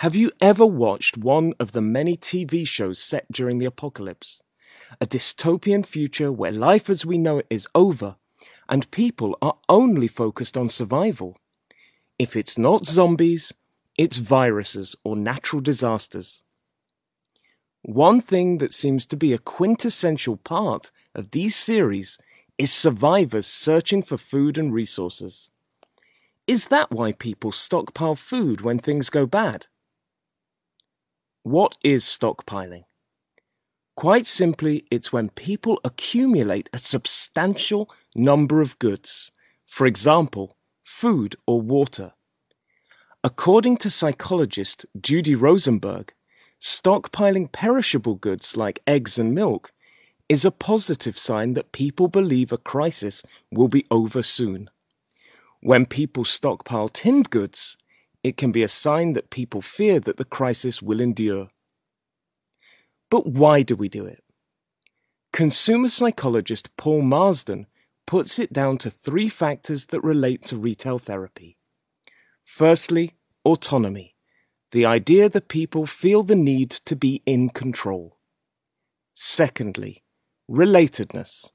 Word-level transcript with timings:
Have 0.00 0.14
you 0.14 0.30
ever 0.42 0.66
watched 0.66 1.16
one 1.16 1.54
of 1.58 1.72
the 1.72 1.80
many 1.80 2.18
TV 2.18 2.68
shows 2.68 2.98
set 2.98 3.32
during 3.32 3.58
the 3.58 3.64
apocalypse? 3.64 4.42
A 5.00 5.06
dystopian 5.06 5.86
future 5.86 6.30
where 6.30 6.52
life 6.52 6.90
as 6.90 7.06
we 7.06 7.16
know 7.16 7.38
it 7.38 7.46
is 7.48 7.66
over 7.74 8.16
and 8.68 8.90
people 8.90 9.38
are 9.40 9.56
only 9.70 10.06
focused 10.06 10.54
on 10.54 10.68
survival. 10.68 11.38
If 12.18 12.36
it's 12.36 12.58
not 12.58 12.84
zombies, 12.84 13.54
it's 13.96 14.18
viruses 14.18 14.96
or 15.02 15.16
natural 15.16 15.62
disasters. 15.62 16.44
One 17.80 18.20
thing 18.20 18.58
that 18.58 18.74
seems 18.74 19.06
to 19.06 19.16
be 19.16 19.32
a 19.32 19.38
quintessential 19.38 20.36
part 20.36 20.90
of 21.14 21.30
these 21.30 21.56
series 21.56 22.18
is 22.58 22.70
survivors 22.70 23.46
searching 23.46 24.02
for 24.02 24.18
food 24.18 24.58
and 24.58 24.74
resources. 24.74 25.50
Is 26.46 26.66
that 26.66 26.92
why 26.92 27.12
people 27.12 27.50
stockpile 27.50 28.14
food 28.14 28.60
when 28.60 28.78
things 28.78 29.08
go 29.08 29.24
bad? 29.24 29.68
What 31.46 31.76
is 31.84 32.02
stockpiling? 32.02 32.86
Quite 33.94 34.26
simply, 34.26 34.84
it's 34.90 35.12
when 35.12 35.28
people 35.28 35.80
accumulate 35.84 36.68
a 36.72 36.78
substantial 36.78 37.88
number 38.16 38.60
of 38.60 38.76
goods, 38.80 39.30
for 39.64 39.86
example, 39.86 40.56
food 40.82 41.36
or 41.46 41.60
water. 41.60 42.14
According 43.22 43.76
to 43.76 43.90
psychologist 43.90 44.86
Judy 45.00 45.36
Rosenberg, 45.36 46.12
stockpiling 46.60 47.52
perishable 47.52 48.16
goods 48.16 48.56
like 48.56 48.82
eggs 48.84 49.16
and 49.16 49.32
milk 49.32 49.70
is 50.28 50.44
a 50.44 50.50
positive 50.50 51.16
sign 51.16 51.54
that 51.54 51.70
people 51.70 52.08
believe 52.08 52.50
a 52.50 52.58
crisis 52.58 53.22
will 53.52 53.68
be 53.68 53.86
over 53.88 54.24
soon. 54.24 54.68
When 55.60 55.86
people 55.86 56.24
stockpile 56.24 56.88
tinned 56.88 57.30
goods, 57.30 57.76
it 58.26 58.36
can 58.36 58.50
be 58.50 58.64
a 58.64 58.68
sign 58.68 59.12
that 59.12 59.30
people 59.30 59.62
fear 59.62 60.00
that 60.00 60.16
the 60.16 60.24
crisis 60.24 60.82
will 60.82 61.00
endure. 61.00 61.50
But 63.08 63.24
why 63.24 63.62
do 63.62 63.76
we 63.76 63.88
do 63.88 64.04
it? 64.04 64.24
Consumer 65.32 65.88
psychologist 65.88 66.76
Paul 66.76 67.02
Marsden 67.02 67.68
puts 68.04 68.40
it 68.40 68.52
down 68.52 68.78
to 68.78 68.90
three 68.90 69.28
factors 69.28 69.86
that 69.86 70.02
relate 70.02 70.44
to 70.46 70.56
retail 70.56 70.98
therapy. 70.98 71.56
Firstly, 72.44 73.14
autonomy, 73.44 74.16
the 74.72 74.84
idea 74.84 75.28
that 75.28 75.46
people 75.46 75.86
feel 75.86 76.24
the 76.24 76.34
need 76.34 76.70
to 76.70 76.96
be 76.96 77.22
in 77.26 77.50
control. 77.50 78.18
Secondly, 79.14 80.02
relatedness. 80.50 81.50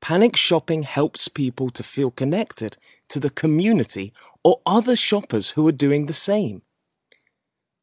Panic 0.00 0.36
shopping 0.36 0.84
helps 0.84 1.26
people 1.26 1.68
to 1.70 1.82
feel 1.82 2.12
connected 2.12 2.76
to 3.08 3.18
the 3.18 3.30
community 3.30 4.12
or 4.44 4.60
other 4.66 4.96
shoppers 4.96 5.50
who 5.50 5.66
are 5.68 5.72
doing 5.72 6.06
the 6.06 6.12
same. 6.12 6.62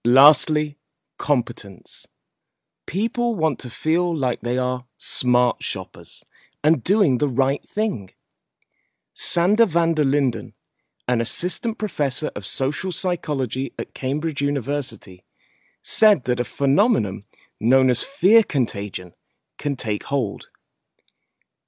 Lastly, 0.03 0.77
competence. 1.17 2.07
People 2.85 3.35
want 3.35 3.59
to 3.59 3.69
feel 3.69 4.15
like 4.15 4.41
they 4.41 4.57
are 4.57 4.85
smart 4.97 5.61
shoppers 5.61 6.23
and 6.63 6.83
doing 6.83 7.17
the 7.17 7.27
right 7.27 7.67
thing. 7.67 8.11
Sander 9.13 9.65
van 9.65 9.93
der 9.93 10.03
Linden, 10.03 10.53
an 11.07 11.21
assistant 11.21 11.77
professor 11.77 12.31
of 12.35 12.45
social 12.45 12.91
psychology 12.91 13.73
at 13.77 13.93
Cambridge 13.93 14.41
University, 14.41 15.23
said 15.81 16.23
that 16.25 16.39
a 16.39 16.45
phenomenon 16.45 17.23
known 17.59 17.89
as 17.89 18.03
fear 18.03 18.43
contagion 18.43 19.13
can 19.57 19.75
take 19.75 20.03
hold 20.05 20.47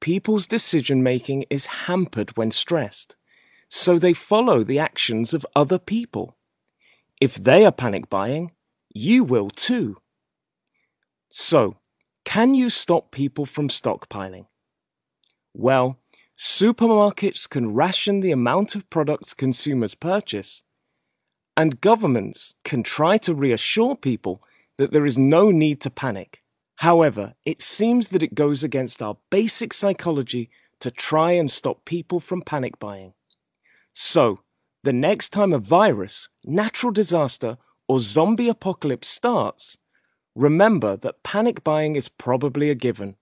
people's 0.02 0.48
decision 0.48 1.02
making 1.02 1.46
is 1.50 1.68
hampered 1.88 2.36
when 2.36 2.52
stressed, 2.52 3.16
so 3.74 3.98
they 3.98 4.14
follow 4.14 4.66
the 4.66 4.78
actions 4.78 5.34
of 5.34 5.46
other 5.56 5.80
people. 5.80 6.36
If 7.22 7.36
they 7.36 7.66
are 7.66 7.72
panic 7.72 8.10
buying, 8.10 8.52
you 8.94 9.24
will 9.24 9.50
too. 9.50 9.96
So, 11.30 11.78
can 12.26 12.54
you 12.54 12.70
stop 12.70 13.12
people 13.12 13.46
from 13.46 13.70
stockpiling? 13.70 14.48
Well, 15.54 16.00
supermarkets 16.38 17.50
can 17.50 17.74
ration 17.74 18.20
the 18.20 18.34
amount 18.34 18.76
of 18.76 18.90
products 18.90 19.34
consumers 19.34 19.96
purchase, 19.96 20.64
and 21.56 21.80
governments 21.80 22.56
can 22.66 22.84
try 22.84 23.18
to 23.20 23.34
reassure 23.34 23.96
people 23.96 24.44
that 24.78 24.92
there 24.92 25.06
is 25.06 25.18
no 25.18 25.50
need 25.50 25.80
to 25.82 25.90
panic. 25.90 26.44
However, 26.80 27.36
it 27.46 27.62
seems 27.62 28.10
that 28.10 28.24
it 28.24 28.36
goes 28.36 28.66
against 28.66 29.02
our 29.02 29.16
basic 29.30 29.72
psychology 29.72 30.50
to 30.82 30.92
try 30.92 31.32
and 31.32 31.50
stop 31.50 31.86
people 31.86 32.20
from 32.20 32.42
panic 32.42 32.78
buying. 32.78 33.14
So, 33.94 34.40
the 34.84 34.94
next 34.94 35.30
time 35.30 35.54
a 35.54 35.60
virus, 35.60 36.30
natural 36.46 36.92
disaster, 36.92 37.58
or 37.88 38.00
zombie 38.00 38.50
apocalypse 38.50 39.08
starts, 39.08 39.78
remember 40.36 40.98
that 40.98 41.24
panic 41.24 41.64
buying 41.64 41.96
is 41.96 42.10
probably 42.10 42.70
a 42.70 42.76
given, 42.76 43.16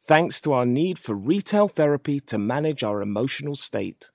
thanks 0.00 0.40
to 0.42 0.52
our 0.52 0.66
need 0.66 0.98
for 0.98 1.14
retail 1.14 1.68
therapy 1.68 2.20
to 2.20 2.38
manage 2.38 2.82
our 2.82 3.02
emotional 3.02 3.56
state. 3.56 4.10